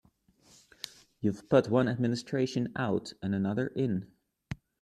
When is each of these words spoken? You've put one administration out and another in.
You've 1.19 1.47
put 1.47 1.69
one 1.69 1.87
administration 1.87 2.71
out 2.75 3.13
and 3.21 3.35
another 3.35 3.67
in. 3.67 4.09